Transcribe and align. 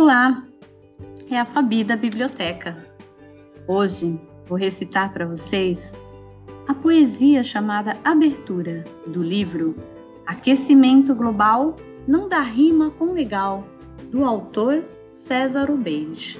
Olá, 0.00 0.44
é 1.28 1.36
a 1.36 1.44
Fabi 1.44 1.82
da 1.82 1.96
Biblioteca. 1.96 2.86
Hoje 3.66 4.16
vou 4.46 4.56
recitar 4.56 5.12
para 5.12 5.26
vocês 5.26 5.92
a 6.68 6.72
poesia 6.72 7.42
chamada 7.42 7.96
Abertura 8.04 8.84
do 9.08 9.24
livro 9.24 9.74
Aquecimento 10.24 11.16
Global 11.16 11.74
Não 12.06 12.28
Dá 12.28 12.40
Rima 12.42 12.92
com 12.92 13.12
Legal, 13.12 13.66
do 14.08 14.24
autor 14.24 14.84
César 15.10 15.68
Ubeide. 15.68 16.38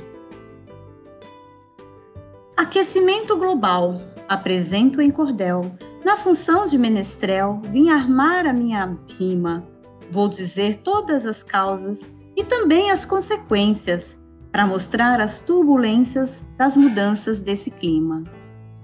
Aquecimento 2.57 3.37
global, 3.37 4.01
apresento 4.29 5.03
em 5.03 5.11
cordel, 5.11 5.77
na 6.05 6.17
função 6.17 6.65
de 6.65 6.79
menestrel, 6.79 7.61
vim 7.65 7.91
armar 7.91 8.47
a 8.47 8.53
minha 8.53 8.97
rima. 9.19 9.67
Vou 10.13 10.29
dizer 10.29 10.77
todas 10.77 11.27
as 11.27 11.43
causas 11.43 12.07
e 12.39 12.45
também 12.45 12.93
as 12.93 13.05
consequências, 13.05 14.17
para 14.53 14.65
mostrar 14.65 15.21
as 15.21 15.41
turbulências 15.41 16.47
das 16.57 16.77
mudanças 16.77 17.43
desse 17.43 17.69
clima. 17.69 18.23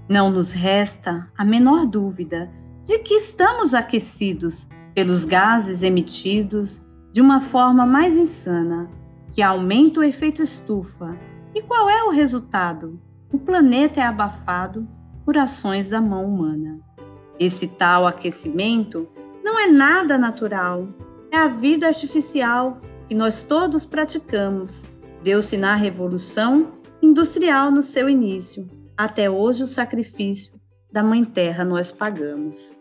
Não 0.08 0.28
nos 0.28 0.52
resta 0.52 1.30
a 1.38 1.44
menor 1.44 1.86
dúvida 1.86 2.50
de 2.82 2.98
que 2.98 3.14
estamos 3.14 3.72
aquecidos 3.72 4.68
pelos 4.92 5.24
gases 5.24 5.84
emitidos 5.84 6.82
de 7.12 7.20
uma 7.20 7.40
forma 7.40 7.86
mais 7.86 8.16
insana, 8.16 8.90
que 9.32 9.40
aumenta 9.40 10.00
o 10.00 10.04
efeito 10.04 10.42
estufa. 10.42 11.16
E 11.54 11.62
qual 11.62 11.88
é 11.88 12.02
o 12.02 12.10
resultado? 12.10 13.00
O 13.32 13.38
planeta 13.38 14.00
é 14.00 14.02
abafado 14.02 14.86
por 15.24 15.38
ações 15.38 15.90
da 15.90 16.00
mão 16.00 16.24
humana. 16.24 16.80
Esse 17.38 17.68
tal 17.68 18.04
aquecimento 18.04 19.08
não 19.44 19.56
é 19.60 19.68
nada 19.68 20.18
natural, 20.18 20.88
é 21.30 21.36
a 21.36 21.46
vida 21.46 21.86
artificial 21.86 22.80
que 23.08 23.14
nós 23.14 23.42
todos 23.42 23.84
praticamos. 23.84 24.84
Deu-se 25.22 25.56
na 25.56 25.74
Revolução 25.74 26.72
Industrial 27.02 27.70
no 27.70 27.82
seu 27.82 28.08
início. 28.08 28.68
Até 28.96 29.28
hoje 29.28 29.62
o 29.62 29.66
sacrifício 29.66 30.54
da 30.90 31.02
Mãe 31.02 31.24
Terra 31.24 31.64
nós 31.64 31.90
pagamos. 31.90 32.76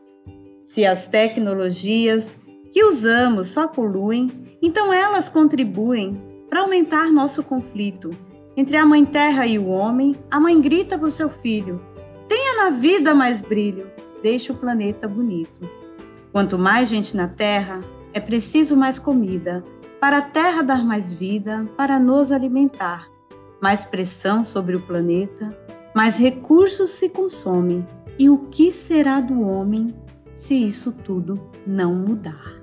Se 0.64 0.86
as 0.86 1.08
tecnologias 1.08 2.40
que 2.72 2.84
usamos 2.84 3.48
só 3.48 3.68
poluem, 3.68 4.30
então 4.62 4.94
elas 4.94 5.28
contribuem 5.28 6.22
para 6.50 6.62
aumentar 6.62 7.12
nosso 7.12 7.44
conflito. 7.44 8.12
Entre 8.56 8.78
a 8.78 8.86
Mãe 8.86 9.04
Terra 9.04 9.46
e 9.48 9.58
o 9.58 9.68
homem, 9.68 10.16
a 10.30 10.40
mãe 10.40 10.60
grita 10.62 10.98
para 10.98 11.08
o 11.08 11.12
seu 11.12 11.28
filho: 11.28 11.82
tenha 12.28 12.64
na 12.64 12.70
vida 12.70 13.14
mais 13.14 13.42
brilho, 13.42 13.92
deixe 14.22 14.52
o 14.52 14.56
planeta 14.56 15.08
bonito. 15.08 15.68
Quanto 16.32 16.58
mais 16.58 16.88
gente 16.88 17.16
na 17.18 17.28
Terra, 17.28 17.82
é 18.14 18.20
preciso 18.20 18.76
mais 18.76 18.98
comida, 18.98 19.64
para 20.04 20.18
a 20.18 20.22
terra 20.22 20.62
dar 20.62 20.84
mais 20.84 21.14
vida, 21.14 21.66
para 21.78 21.98
nos 21.98 22.30
alimentar. 22.30 23.08
Mais 23.62 23.86
pressão 23.86 24.44
sobre 24.44 24.76
o 24.76 24.82
planeta, 24.82 25.58
mais 25.96 26.18
recursos 26.18 26.90
se 26.90 27.08
consomem. 27.08 27.88
E 28.20 28.30
o 28.30 28.40
que 28.50 28.70
será 28.70 29.22
do 29.22 29.40
homem 29.40 29.96
se 30.36 30.56
isso 30.56 30.92
tudo 30.92 31.50
não 31.66 31.96
mudar? 31.96 32.63